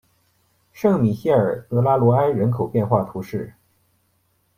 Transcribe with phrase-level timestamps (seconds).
[0.73, 3.53] 圣米歇尔德拉罗埃人口变化图示